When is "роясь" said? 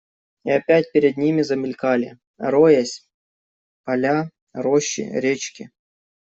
2.39-3.07